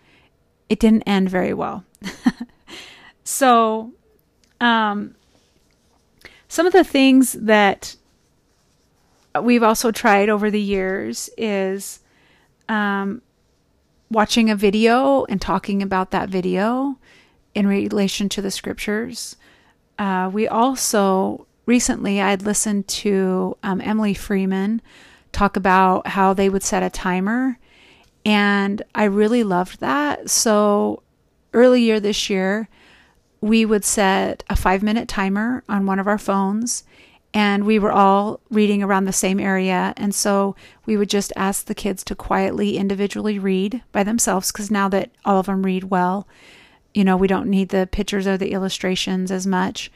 it 0.68 0.78
didn't 0.78 1.02
end 1.02 1.28
very 1.28 1.52
well. 1.52 1.84
so, 3.24 3.92
um, 4.60 5.14
some 6.48 6.66
of 6.66 6.72
the 6.72 6.84
things 6.84 7.32
that 7.32 7.96
we've 9.42 9.62
also 9.62 9.90
tried 9.90 10.28
over 10.28 10.50
the 10.50 10.60
years 10.60 11.28
is 11.36 12.00
um, 12.68 13.22
watching 14.10 14.48
a 14.50 14.56
video 14.56 15.24
and 15.24 15.40
talking 15.40 15.82
about 15.82 16.12
that 16.12 16.28
video 16.28 16.98
in 17.54 17.66
relation 17.66 18.28
to 18.28 18.42
the 18.42 18.50
scriptures. 18.50 19.36
Uh, 19.98 20.30
we 20.32 20.46
also 20.46 21.46
recently 21.66 22.20
I'd 22.20 22.42
listened 22.42 22.86
to 22.88 23.56
um, 23.62 23.80
Emily 23.80 24.14
Freeman 24.14 24.82
talk 25.32 25.56
about 25.56 26.08
how 26.08 26.32
they 26.32 26.48
would 26.48 26.62
set 26.62 26.82
a 26.82 26.90
timer, 26.90 27.58
and 28.24 28.82
I 28.94 29.04
really 29.04 29.42
loved 29.42 29.80
that. 29.80 30.30
So 30.30 31.02
earlier 31.52 31.98
this 31.98 32.30
year, 32.30 32.68
we 33.44 33.66
would 33.66 33.84
set 33.84 34.42
a 34.48 34.56
five 34.56 34.82
minute 34.82 35.06
timer 35.06 35.62
on 35.68 35.84
one 35.84 35.98
of 35.98 36.06
our 36.06 36.16
phones 36.16 36.82
and 37.34 37.66
we 37.66 37.78
were 37.78 37.92
all 37.92 38.40
reading 38.48 38.82
around 38.82 39.04
the 39.04 39.12
same 39.12 39.38
area. 39.38 39.92
And 39.98 40.14
so 40.14 40.56
we 40.86 40.96
would 40.96 41.10
just 41.10 41.30
ask 41.36 41.66
the 41.66 41.74
kids 41.74 42.02
to 42.04 42.14
quietly, 42.14 42.78
individually 42.78 43.38
read 43.38 43.82
by 43.92 44.02
themselves 44.02 44.50
because 44.50 44.70
now 44.70 44.88
that 44.88 45.10
all 45.26 45.40
of 45.40 45.44
them 45.44 45.62
read 45.62 45.84
well, 45.84 46.26
you 46.94 47.04
know, 47.04 47.18
we 47.18 47.28
don't 47.28 47.50
need 47.50 47.68
the 47.68 47.86
pictures 47.92 48.26
or 48.26 48.38
the 48.38 48.52
illustrations 48.52 49.30
as 49.30 49.46
much. 49.46 49.92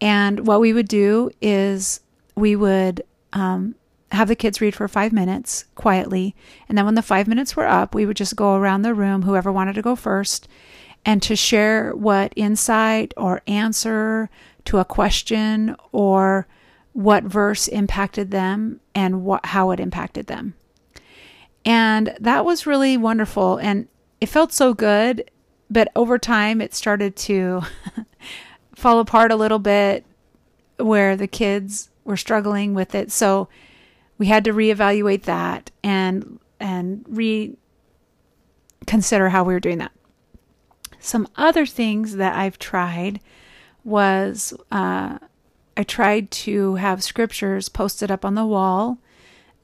And 0.00 0.46
what 0.46 0.60
we 0.60 0.72
would 0.72 0.88
do 0.88 1.30
is 1.42 2.00
we 2.36 2.56
would 2.56 3.02
um, 3.34 3.74
have 4.12 4.28
the 4.28 4.34
kids 4.34 4.62
read 4.62 4.74
for 4.74 4.88
five 4.88 5.12
minutes 5.12 5.66
quietly. 5.74 6.34
And 6.70 6.78
then 6.78 6.86
when 6.86 6.94
the 6.94 7.02
five 7.02 7.28
minutes 7.28 7.54
were 7.54 7.66
up, 7.66 7.94
we 7.94 8.06
would 8.06 8.16
just 8.16 8.34
go 8.34 8.54
around 8.54 8.80
the 8.80 8.94
room, 8.94 9.24
whoever 9.24 9.52
wanted 9.52 9.74
to 9.74 9.82
go 9.82 9.94
first, 9.94 10.48
and 11.08 11.20
to 11.22 11.34
share 11.34 11.96
what 11.96 12.34
insight 12.36 13.14
or 13.16 13.40
answer 13.46 14.28
to 14.66 14.76
a 14.76 14.84
question 14.84 15.74
or 15.90 16.46
what 16.92 17.24
verse 17.24 17.66
impacted 17.66 18.30
them 18.30 18.78
and 18.94 19.24
what 19.24 19.46
how 19.46 19.70
it 19.70 19.80
impacted 19.80 20.26
them. 20.26 20.52
And 21.64 22.14
that 22.20 22.44
was 22.44 22.66
really 22.66 22.98
wonderful 22.98 23.56
and 23.56 23.88
it 24.20 24.26
felt 24.26 24.52
so 24.52 24.74
good, 24.74 25.30
but 25.70 25.90
over 25.96 26.18
time 26.18 26.60
it 26.60 26.74
started 26.74 27.16
to 27.16 27.62
fall 28.74 29.00
apart 29.00 29.32
a 29.32 29.36
little 29.36 29.58
bit 29.58 30.04
where 30.76 31.16
the 31.16 31.26
kids 31.26 31.88
were 32.04 32.18
struggling 32.18 32.74
with 32.74 32.94
it. 32.94 33.10
So 33.10 33.48
we 34.18 34.26
had 34.26 34.44
to 34.44 34.52
reevaluate 34.52 35.22
that 35.22 35.70
and 35.82 36.38
and 36.60 37.02
reconsider 37.08 37.56
how 39.30 39.44
we 39.44 39.54
were 39.54 39.60
doing 39.60 39.78
that. 39.78 39.92
Some 41.00 41.28
other 41.36 41.66
things 41.66 42.16
that 42.16 42.36
I've 42.36 42.58
tried 42.58 43.20
was 43.84 44.52
uh, 44.70 45.18
I 45.76 45.82
tried 45.84 46.30
to 46.32 46.74
have 46.74 47.02
scriptures 47.04 47.68
posted 47.68 48.10
up 48.10 48.24
on 48.24 48.34
the 48.34 48.44
wall 48.46 48.98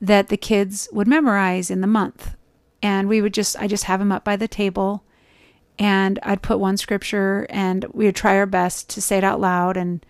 that 0.00 0.28
the 0.28 0.36
kids 0.36 0.88
would 0.92 1.08
memorize 1.08 1.70
in 1.70 1.80
the 1.80 1.86
month. 1.86 2.36
And 2.80 3.08
we 3.08 3.20
would 3.20 3.34
just, 3.34 3.58
I 3.58 3.66
just 3.66 3.84
have 3.84 3.98
them 3.98 4.12
up 4.12 4.22
by 4.22 4.36
the 4.36 4.46
table 4.46 5.02
and 5.78 6.20
I'd 6.22 6.42
put 6.42 6.60
one 6.60 6.76
scripture 6.76 7.46
and 7.50 7.84
we 7.92 8.04
would 8.04 8.14
try 8.14 8.36
our 8.36 8.46
best 8.46 8.88
to 8.90 9.02
say 9.02 9.18
it 9.18 9.24
out 9.24 9.40
loud 9.40 9.76
and, 9.76 10.06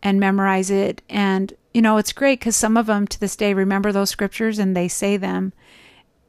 and 0.00 0.20
memorize 0.20 0.70
it. 0.70 1.02
And, 1.08 1.52
you 1.74 1.82
know, 1.82 1.96
it's 1.96 2.12
great 2.12 2.38
because 2.38 2.54
some 2.54 2.76
of 2.76 2.86
them 2.86 3.08
to 3.08 3.18
this 3.18 3.34
day 3.34 3.52
remember 3.52 3.90
those 3.90 4.10
scriptures 4.10 4.58
and 4.58 4.76
they 4.76 4.86
say 4.86 5.16
them. 5.16 5.52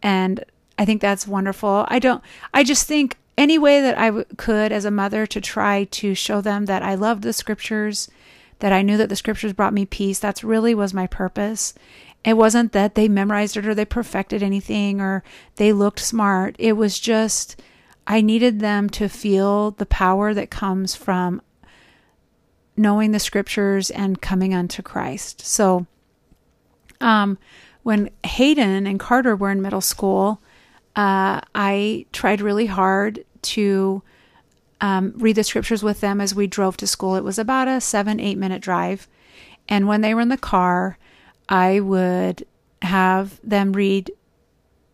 And 0.01 0.43
I 0.79 0.85
think 0.85 1.01
that's 1.01 1.27
wonderful. 1.27 1.85
I 1.87 1.99
don't, 1.99 2.23
I 2.51 2.63
just 2.63 2.87
think 2.87 3.18
any 3.39 3.57
way 3.57 3.79
that 3.81 3.97
I 3.97 4.07
w- 4.07 4.25
could 4.37 4.73
as 4.73 4.83
a 4.83 4.91
mother 4.91 5.25
to 5.25 5.39
try 5.39 5.85
to 5.85 6.13
show 6.13 6.41
them 6.41 6.65
that 6.65 6.83
I 6.83 6.93
loved 6.95 7.23
the 7.23 7.33
scriptures 7.33 8.09
that 8.59 8.73
I 8.73 8.81
knew 8.81 8.97
that 8.97 9.07
the 9.07 9.15
scriptures 9.15 9.53
brought 9.53 9.73
me 9.73 9.85
peace. 9.85 10.19
That's 10.19 10.43
really 10.43 10.75
was 10.75 10.93
my 10.93 11.07
purpose. 11.07 11.73
It 12.25 12.33
wasn't 12.33 12.73
that 12.73 12.95
they 12.95 13.07
memorized 13.07 13.55
it 13.55 13.65
or 13.65 13.73
they 13.73 13.85
perfected 13.85 14.43
anything 14.43 14.99
or 14.99 15.23
they 15.55 15.71
looked 15.71 16.01
smart. 16.01 16.57
It 16.59 16.73
was 16.73 16.99
just, 16.99 17.61
I 18.05 18.19
needed 18.19 18.59
them 18.59 18.89
to 18.91 19.07
feel 19.07 19.71
the 19.71 19.85
power 19.85 20.33
that 20.33 20.49
comes 20.51 20.93
from 20.93 21.41
knowing 22.75 23.11
the 23.11 23.19
scriptures 23.19 23.89
and 23.89 24.21
coming 24.21 24.53
unto 24.53 24.81
Christ. 24.81 25.45
So, 25.45 25.87
um, 26.99 27.37
when 27.83 28.09
Hayden 28.25 28.85
and 28.85 28.99
Carter 28.99 29.37
were 29.37 29.51
in 29.51 29.61
middle 29.61 29.79
school, 29.79 30.41
uh, 30.97 31.39
I 31.55 32.05
tried 32.11 32.41
really 32.41 32.65
hard 32.65 33.23
to 33.43 34.01
um, 34.81 35.13
read 35.17 35.35
the 35.35 35.43
scriptures 35.43 35.83
with 35.83 36.01
them 36.01 36.21
as 36.21 36.33
we 36.33 36.47
drove 36.47 36.77
to 36.77 36.87
school. 36.87 37.15
It 37.15 37.23
was 37.23 37.39
about 37.39 37.67
a 37.67 37.81
seven, 37.81 38.19
eight 38.19 38.37
minute 38.37 38.61
drive. 38.61 39.07
And 39.67 39.87
when 39.87 40.01
they 40.01 40.13
were 40.13 40.21
in 40.21 40.29
the 40.29 40.37
car, 40.37 40.97
I 41.47 41.79
would 41.79 42.45
have 42.81 43.39
them 43.43 43.73
read 43.73 44.11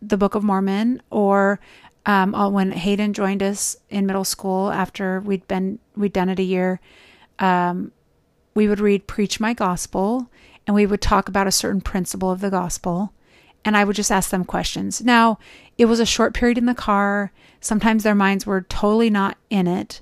the 0.02 0.16
Book 0.16 0.34
of 0.34 0.44
Mormon 0.44 1.02
or 1.10 1.60
um, 2.06 2.32
when 2.52 2.70
Hayden 2.70 3.12
joined 3.12 3.42
us 3.42 3.76
in 3.90 4.06
middle 4.06 4.24
school 4.24 4.70
after 4.70 5.20
we'd 5.20 5.46
been 5.48 5.80
we'd 5.96 6.12
done 6.12 6.28
it 6.28 6.38
a 6.38 6.44
year, 6.44 6.80
um, 7.40 7.90
we 8.54 8.68
would 8.68 8.78
read 8.78 9.08
"Preach 9.08 9.40
My 9.40 9.52
Gospel" 9.52 10.30
and 10.66 10.74
we 10.74 10.86
would 10.86 11.00
talk 11.00 11.28
about 11.28 11.48
a 11.48 11.52
certain 11.52 11.80
principle 11.80 12.30
of 12.30 12.40
the 12.40 12.50
gospel, 12.50 13.12
and 13.66 13.76
I 13.76 13.82
would 13.82 13.96
just 13.96 14.12
ask 14.12 14.30
them 14.30 14.44
questions. 14.44 15.02
Now, 15.02 15.40
it 15.76 15.86
was 15.86 15.98
a 15.98 16.06
short 16.06 16.32
period 16.34 16.56
in 16.56 16.66
the 16.66 16.74
car. 16.74 17.32
Sometimes 17.60 18.04
their 18.04 18.14
minds 18.14 18.46
were 18.46 18.62
totally 18.62 19.10
not 19.10 19.36
in 19.50 19.66
it. 19.66 20.00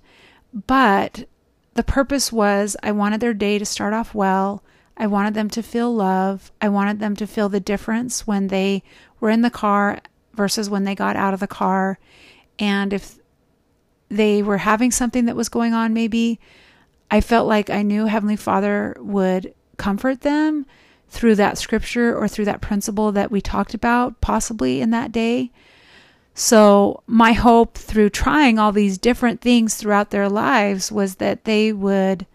But 0.53 1.27
the 1.73 1.83
purpose 1.83 2.31
was 2.31 2.77
I 2.83 2.93
wanted 2.93 3.21
their 3.21 3.33
day 3.33 3.59
to 3.59 3.65
start 3.65 3.95
off 3.95 4.15
well. 4.15 4.63
I 4.99 5.07
wanted 5.07 5.33
them 5.33 5.49
to 5.49 5.63
feel 5.63 5.93
love. 5.93 6.53
I 6.61 6.69
wanted 6.69 7.01
them 7.01 7.17
to 7.17 7.27
feel 7.27 7.49
the 7.49 7.59
difference 7.59 8.27
when 8.27 8.49
they 8.49 8.83
were 9.19 9.31
in 9.31 9.41
the 9.41 9.49
car 9.49 9.99
versus 10.35 10.69
when 10.69 10.85
they 10.85 10.95
got 10.95 11.17
out 11.17 11.33
of 11.33 11.41
the 11.41 11.47
car. 11.47 11.99
And 12.59 12.93
if 12.93 13.19
they 14.11 14.43
were 14.43 14.59
having 14.59 14.91
something 14.91 15.25
that 15.25 15.37
was 15.37 15.49
going 15.49 15.73
on, 15.73 15.95
maybe 15.95 16.39
I 17.11 17.23
felt 17.23 17.49
like 17.49 17.71
I 17.71 17.81
knew 17.81 18.05
Heavenly 18.05 18.37
Father 18.37 18.95
would 19.01 19.55
comfort 19.79 20.21
them 20.21 20.67
through 21.15 21.37
that 21.37 21.57
scripture 21.57 22.15
or 22.15 22.27
through 22.27 22.45
that 22.45 22.61
principle 22.61 23.13
that 23.13 23.31
we 23.31 23.41
talked 23.41 23.73
about, 23.73 24.21
possibly 24.21 24.81
in 24.81 24.91
that 24.91 25.13
day. 25.13 25.53
So, 26.35 27.05
my 27.07 27.33
hope 27.33 27.79
through 27.79 28.11
trying 28.11 28.59
all 28.59 28.73
these 28.73 28.99
different 28.99 29.41
things 29.41 29.77
throughout 29.77 30.11
their 30.11 30.29
lives 30.29 30.91
was 30.91 31.17
that 31.17 31.45
they 31.45 31.73
would 31.73 32.27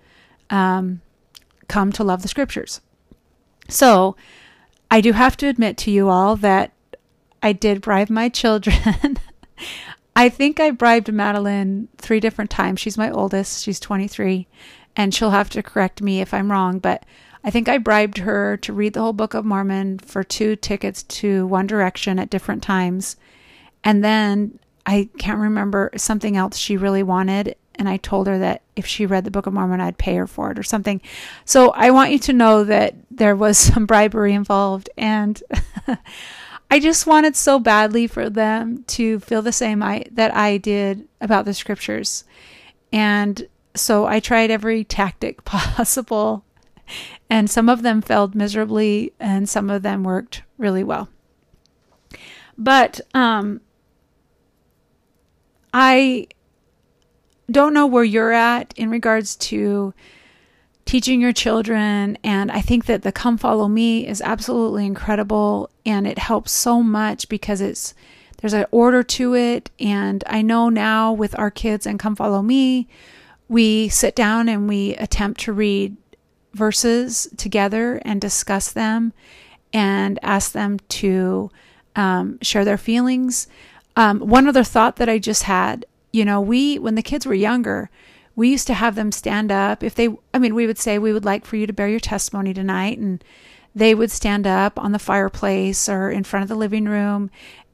um, 0.49 1.01
come 1.67 1.91
to 1.91 2.03
love 2.05 2.21
the 2.21 2.29
scriptures. 2.29 2.79
So, 3.67 4.15
I 4.89 5.01
do 5.01 5.11
have 5.11 5.35
to 5.37 5.47
admit 5.47 5.77
to 5.79 5.91
you 5.91 6.07
all 6.07 6.37
that 6.37 6.71
I 7.43 7.51
did 7.51 7.81
bribe 7.81 8.09
my 8.09 8.29
children. 8.29 9.17
I 10.15 10.29
think 10.29 10.61
I 10.61 10.71
bribed 10.71 11.11
Madeline 11.11 11.89
three 11.97 12.21
different 12.21 12.49
times. 12.49 12.79
She's 12.79 12.97
my 12.97 13.11
oldest, 13.11 13.63
she's 13.63 13.79
23, 13.79 14.47
and 14.95 15.13
she'll 15.13 15.31
have 15.31 15.49
to 15.51 15.61
correct 15.61 16.01
me 16.01 16.21
if 16.21 16.33
I'm 16.33 16.51
wrong, 16.51 16.79
but 16.79 17.03
I 17.43 17.51
think 17.51 17.69
I 17.69 17.77
bribed 17.77 18.19
her 18.19 18.57
to 18.57 18.73
read 18.73 18.93
the 18.93 19.01
whole 19.01 19.13
Book 19.13 19.33
of 19.33 19.45
Mormon 19.45 19.99
for 19.99 20.23
two 20.23 20.55
tickets 20.55 21.03
to 21.03 21.47
One 21.47 21.67
Direction 21.67 22.19
at 22.19 22.29
different 22.29 22.63
times 22.63 23.15
and 23.83 24.03
then 24.03 24.59
I 24.85 25.09
can't 25.17 25.39
remember 25.39 25.91
something 25.95 26.35
else 26.35 26.57
she 26.57 26.77
really 26.77 27.03
wanted. 27.03 27.55
And 27.75 27.87
I 27.87 27.97
told 27.97 28.27
her 28.27 28.39
that 28.39 28.61
if 28.75 28.85
she 28.85 29.05
read 29.05 29.23
the 29.23 29.31
Book 29.31 29.45
of 29.45 29.53
Mormon, 29.53 29.79
I'd 29.79 29.97
pay 29.97 30.15
her 30.15 30.27
for 30.27 30.51
it 30.51 30.59
or 30.59 30.63
something. 30.63 31.01
So 31.45 31.69
I 31.71 31.91
want 31.91 32.11
you 32.11 32.19
to 32.19 32.33
know 32.33 32.63
that 32.65 32.95
there 33.09 33.35
was 33.35 33.57
some 33.73 33.85
bribery 33.85 34.33
involved. 34.33 34.89
And 34.97 35.41
I 36.71 36.79
just 36.79 37.07
wanted 37.07 37.35
so 37.35 37.59
badly 37.59 38.07
for 38.07 38.29
them 38.29 38.83
to 38.87 39.19
feel 39.19 39.41
the 39.41 39.51
same 39.51 39.81
I, 39.81 40.05
that 40.11 40.35
I 40.35 40.57
did 40.57 41.07
about 41.21 41.45
the 41.45 41.53
scriptures. 41.53 42.25
And 42.91 43.47
so 43.75 44.05
I 44.05 44.19
tried 44.19 44.51
every 44.51 44.83
tactic 44.83 45.43
possible. 45.45 46.43
And 47.29 47.49
some 47.49 47.69
of 47.69 47.81
them 47.81 48.01
failed 48.01 48.35
miserably, 48.35 49.13
and 49.19 49.47
some 49.47 49.69
of 49.69 49.81
them 49.83 50.03
worked 50.03 50.43
really 50.57 50.83
well. 50.83 51.09
But 52.57 52.99
um, 53.13 53.61
I 55.73 56.27
don't 57.49 57.73
know 57.73 57.87
where 57.87 58.03
you're 58.03 58.33
at 58.33 58.73
in 58.75 58.89
regards 58.89 59.35
to 59.35 59.93
teaching 60.85 61.21
your 61.21 61.33
children. 61.33 62.17
And 62.23 62.51
I 62.51 62.61
think 62.61 62.85
that 62.85 63.03
the 63.03 63.11
Come 63.11 63.37
Follow 63.37 63.67
Me 63.67 64.07
is 64.07 64.21
absolutely 64.21 64.85
incredible. 64.85 65.69
And 65.85 66.07
it 66.07 66.17
helps 66.17 66.51
so 66.51 66.81
much 66.81 67.29
because 67.29 67.61
it's, 67.61 67.93
there's 68.37 68.53
an 68.53 68.65
order 68.71 69.03
to 69.03 69.35
it. 69.35 69.69
And 69.79 70.23
I 70.27 70.41
know 70.41 70.69
now 70.69 71.13
with 71.13 71.37
our 71.37 71.51
kids 71.51 71.85
and 71.85 71.99
Come 71.99 72.15
Follow 72.15 72.41
Me, 72.41 72.87
we 73.47 73.89
sit 73.89 74.15
down 74.15 74.49
and 74.49 74.67
we 74.67 74.95
attempt 74.95 75.41
to 75.41 75.53
read 75.53 75.95
verses 76.53 77.27
together 77.37 78.01
and 78.03 78.19
discuss 78.19 78.71
them 78.71 79.13
and 79.71 80.19
ask 80.21 80.51
them 80.51 80.79
to 80.89 81.51
um, 81.95 82.39
share 82.41 82.65
their 82.65 82.77
feelings. 82.77 83.47
Um, 83.95 84.19
one 84.19 84.47
other 84.47 84.63
thought 84.63 84.95
that 84.97 85.09
I 85.09 85.19
just 85.19 85.43
had 85.43 85.85
you 86.11 86.25
know, 86.25 86.41
we, 86.41 86.79
when 86.79 86.95
the 86.95 87.01
kids 87.01 87.25
were 87.25 87.33
younger, 87.33 87.89
we 88.35 88.49
used 88.49 88.67
to 88.67 88.73
have 88.73 88.95
them 88.95 89.11
stand 89.11 89.51
up. 89.51 89.83
If 89.83 89.95
they, 89.95 90.09
I 90.33 90.39
mean, 90.39 90.55
we 90.55 90.65
would 90.65 90.77
say, 90.77 90.97
we 90.97 91.13
would 91.13 91.25
like 91.25 91.45
for 91.45 91.55
you 91.55 91.67
to 91.67 91.73
bear 91.73 91.87
your 91.87 91.99
testimony 91.99 92.53
tonight. 92.53 92.97
And 92.97 93.23
they 93.75 93.93
would 93.93 94.11
stand 94.11 94.47
up 94.47 94.79
on 94.79 94.91
the 94.91 94.99
fireplace 94.99 95.87
or 95.87 96.09
in 96.09 96.23
front 96.23 96.43
of 96.43 96.49
the 96.49 96.55
living 96.55 96.85
room 96.85 97.29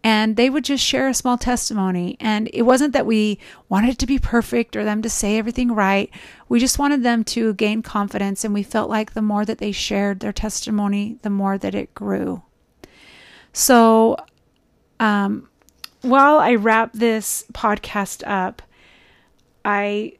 and 0.05 0.35
they 0.35 0.51
would 0.51 0.63
just 0.63 0.85
share 0.85 1.07
a 1.07 1.15
small 1.15 1.35
testimony. 1.35 2.15
And 2.19 2.47
it 2.53 2.61
wasn't 2.61 2.93
that 2.93 3.07
we 3.07 3.39
wanted 3.69 3.89
it 3.89 3.97
to 3.97 4.05
be 4.05 4.19
perfect 4.19 4.75
or 4.75 4.83
them 4.83 5.01
to 5.01 5.09
say 5.09 5.39
everything 5.39 5.71
right. 5.71 6.11
We 6.47 6.59
just 6.59 6.77
wanted 6.77 7.01
them 7.01 7.23
to 7.23 7.55
gain 7.55 7.81
confidence. 7.81 8.43
And 8.43 8.53
we 8.53 8.61
felt 8.61 8.87
like 8.87 9.13
the 9.13 9.23
more 9.23 9.45
that 9.45 9.57
they 9.57 9.71
shared 9.71 10.19
their 10.19 10.31
testimony, 10.31 11.17
the 11.23 11.31
more 11.31 11.57
that 11.57 11.73
it 11.73 11.95
grew. 11.95 12.43
So, 13.51 14.17
um, 14.99 15.49
while 16.03 16.37
I 16.37 16.53
wrap 16.53 16.93
this 16.93 17.45
podcast 17.51 18.21
up, 18.27 18.61
I 19.65 20.19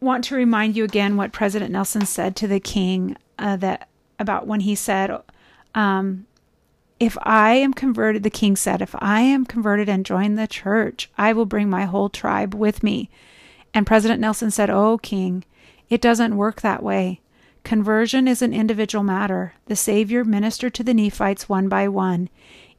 want 0.00 0.24
to 0.24 0.34
remind 0.34 0.74
you 0.74 0.82
again 0.82 1.16
what 1.16 1.30
President 1.30 1.70
Nelson 1.70 2.06
said 2.06 2.34
to 2.36 2.48
the 2.48 2.58
king 2.58 3.16
uh, 3.38 3.54
that 3.54 3.88
about 4.18 4.48
when 4.48 4.58
he 4.58 4.74
said, 4.74 5.16
um, 5.76 6.26
if 7.00 7.16
I 7.22 7.54
am 7.54 7.74
converted, 7.74 8.22
the 8.22 8.30
king 8.30 8.56
said, 8.56 8.80
if 8.80 8.94
I 8.98 9.20
am 9.20 9.44
converted 9.44 9.88
and 9.88 10.06
join 10.06 10.34
the 10.34 10.46
church, 10.46 11.10
I 11.18 11.32
will 11.32 11.46
bring 11.46 11.68
my 11.68 11.84
whole 11.84 12.08
tribe 12.08 12.54
with 12.54 12.82
me. 12.82 13.10
And 13.72 13.86
President 13.86 14.20
Nelson 14.20 14.50
said, 14.50 14.70
Oh, 14.70 14.98
king, 14.98 15.44
it 15.90 16.00
doesn't 16.00 16.36
work 16.36 16.60
that 16.60 16.82
way. 16.82 17.20
Conversion 17.64 18.28
is 18.28 18.42
an 18.42 18.52
individual 18.52 19.02
matter. 19.02 19.54
The 19.66 19.76
Savior 19.76 20.24
ministered 20.24 20.74
to 20.74 20.84
the 20.84 20.94
Nephites 20.94 21.48
one 21.48 21.68
by 21.68 21.88
one. 21.88 22.28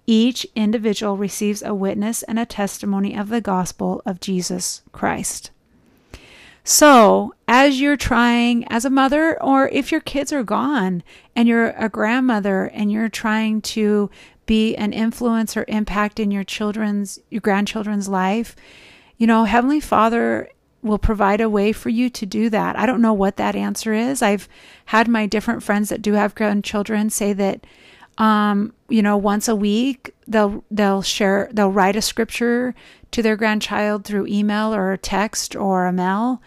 Each 0.07 0.45
individual 0.55 1.17
receives 1.17 1.63
a 1.63 1.73
witness 1.73 2.21
and 2.23 2.37
a 2.37 2.45
testimony 2.45 3.17
of 3.17 3.29
the 3.29 3.41
gospel 3.41 4.01
of 4.05 4.19
Jesus 4.19 4.83
Christ. 4.91 5.49
So, 6.67 7.35
as 7.47 7.79
you're 7.79 7.95
trying 7.95 8.67
as 8.69 8.85
a 8.85 8.89
mother, 8.89 9.41
or 9.41 9.69
if 9.69 9.91
your 9.91 10.01
kids 10.01 10.33
are 10.33 10.43
gone 10.43 11.03
and 11.35 11.47
you're 11.47 11.69
a 11.77 11.89
grandmother 11.89 12.71
and 12.73 12.91
you're 12.91 13.07
trying 13.07 13.61
to 13.61 14.09
be 14.47 14.75
an 14.75 14.91
influence 14.91 15.55
or 15.55 15.65
impact 15.67 16.19
in 16.19 16.31
your 16.31 16.43
children's, 16.43 17.19
your 17.29 17.41
grandchildren's 17.41 18.09
life, 18.09 18.55
you 19.17 19.27
know, 19.27 19.43
Heavenly 19.43 19.79
Father 19.79 20.49
will 20.81 20.97
provide 20.97 21.39
a 21.39 21.51
way 21.51 21.71
for 21.71 21.89
you 21.89 22.09
to 22.09 22.25
do 22.25 22.49
that. 22.49 22.75
I 22.75 22.87
don't 22.87 23.01
know 23.01 23.13
what 23.13 23.37
that 23.37 23.55
answer 23.55 23.93
is. 23.93 24.23
I've 24.23 24.49
had 24.85 25.07
my 25.07 25.27
different 25.27 25.61
friends 25.61 25.89
that 25.89 26.01
do 26.01 26.13
have 26.13 26.33
grandchildren 26.33 27.11
say 27.11 27.33
that 27.33 27.63
um, 28.17 28.73
you 28.89 29.01
know, 29.01 29.17
once 29.17 29.47
a 29.47 29.55
week 29.55 30.14
they'll 30.27 30.63
they'll 30.71 31.01
share 31.01 31.49
they'll 31.51 31.71
write 31.71 31.95
a 31.95 32.01
scripture 32.01 32.73
to 33.11 33.21
their 33.21 33.35
grandchild 33.35 34.03
through 34.03 34.27
email 34.27 34.73
or 34.73 34.91
a 34.91 34.97
text 34.97 35.55
or 35.55 35.85
a 35.85 35.93
mail, 35.93 36.41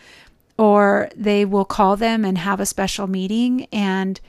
or 0.56 1.08
they 1.16 1.44
will 1.44 1.64
call 1.64 1.96
them 1.96 2.24
and 2.24 2.38
have 2.38 2.60
a 2.60 2.66
special 2.66 3.06
meeting 3.06 3.66
and 3.72 4.20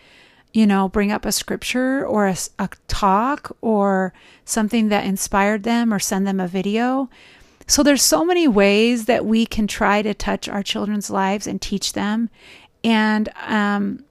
you 0.53 0.65
know 0.65 0.87
bring 0.87 1.11
up 1.11 1.25
a 1.25 1.31
scripture 1.31 2.05
or 2.05 2.27
a, 2.27 2.35
a 2.57 2.69
talk 2.87 3.55
or 3.61 4.13
something 4.45 4.89
that 4.89 5.05
inspired 5.05 5.63
them 5.63 5.93
or 5.93 5.99
send 5.99 6.25
them 6.27 6.39
a 6.39 6.47
video. 6.47 7.09
So 7.67 7.83
there's 7.83 8.01
so 8.01 8.25
many 8.25 8.47
ways 8.47 9.05
that 9.05 9.25
we 9.25 9.45
can 9.45 9.67
try 9.67 10.01
to 10.01 10.15
touch 10.15 10.49
our 10.49 10.63
children's 10.63 11.11
lives 11.11 11.45
and 11.45 11.61
teach 11.61 11.93
them, 11.93 12.29
and 12.83 13.29
um, 13.45 14.05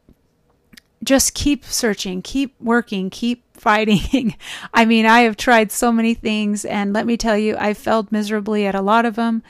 just 1.09 1.33
keep 1.33 1.65
searching, 1.65 2.21
keep 2.21 2.55
working, 2.61 3.09
keep 3.09 3.43
fighting. 3.57 4.37
I 4.75 4.85
mean, 4.85 5.07
I 5.07 5.21
have 5.21 5.39
tried 5.39 5.73
so 5.73 5.91
many 5.91 6.13
things, 6.13 6.67
and 6.67 6.93
let 6.93 7.07
me 7.07 7.17
tell 7.17 7.39
you, 7.39 7.57
I 7.57 7.73
failed 7.73 8.13
miserably 8.13 8.67
at 8.67 8.75
a 8.75 8.83
lot 8.83 9.07
of 9.07 9.17
them. 9.17 9.43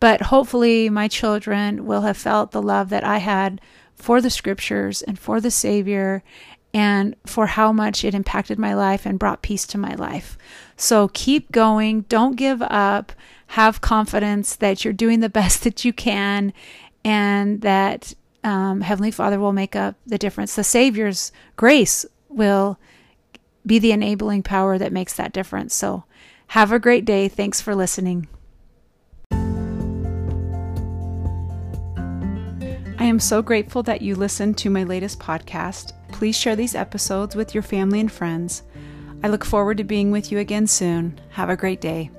But 0.00 0.22
hopefully, 0.22 0.90
my 0.90 1.06
children 1.06 1.86
will 1.86 2.00
have 2.00 2.16
felt 2.16 2.50
the 2.50 2.60
love 2.60 2.88
that 2.88 3.04
I 3.04 3.18
had 3.18 3.60
for 3.94 4.20
the 4.20 4.30
scriptures 4.30 5.00
and 5.00 5.16
for 5.16 5.40
the 5.40 5.50
Savior 5.50 6.24
and 6.74 7.14
for 7.24 7.46
how 7.46 7.70
much 7.70 8.04
it 8.04 8.12
impacted 8.12 8.58
my 8.58 8.74
life 8.74 9.06
and 9.06 9.16
brought 9.16 9.42
peace 9.42 9.64
to 9.68 9.78
my 9.78 9.94
life. 9.94 10.36
So 10.76 11.06
keep 11.14 11.52
going. 11.52 12.00
Don't 12.08 12.34
give 12.34 12.60
up. 12.62 13.12
Have 13.50 13.80
confidence 13.80 14.56
that 14.56 14.84
you're 14.84 14.92
doing 14.92 15.20
the 15.20 15.28
best 15.38 15.62
that 15.62 15.84
you 15.84 15.92
can 15.92 16.52
and 17.04 17.60
that 17.60 18.12
um, 18.44 18.80
Heavenly 18.80 19.10
Father 19.10 19.38
will 19.38 19.52
make 19.52 19.76
up 19.76 19.96
the 20.06 20.18
difference. 20.18 20.54
The 20.54 20.64
Savior's 20.64 21.32
grace 21.56 22.06
will 22.28 22.78
be 23.64 23.78
the 23.78 23.92
enabling 23.92 24.42
power 24.42 24.78
that 24.78 24.92
makes 24.92 25.14
that 25.14 25.32
difference. 25.32 25.74
So, 25.74 26.04
have 26.48 26.70
a 26.70 26.78
great 26.78 27.04
day. 27.04 27.28
Thanks 27.28 27.60
for 27.60 27.74
listening. 27.74 28.28
I 32.98 33.04
am 33.04 33.20
so 33.20 33.42
grateful 33.42 33.82
that 33.84 34.00
you 34.00 34.14
listened 34.14 34.56
to 34.58 34.70
my 34.70 34.84
latest 34.84 35.18
podcast. 35.18 35.92
Please 36.12 36.36
share 36.36 36.56
these 36.56 36.74
episodes 36.74 37.36
with 37.36 37.52
your 37.52 37.62
family 37.62 38.00
and 38.00 38.10
friends. 38.10 38.62
I 39.22 39.28
look 39.28 39.44
forward 39.44 39.78
to 39.78 39.84
being 39.84 40.10
with 40.10 40.32
you 40.32 40.38
again 40.38 40.66
soon. 40.66 41.20
Have 41.30 41.50
a 41.50 41.56
great 41.56 41.80
day. 41.80 42.10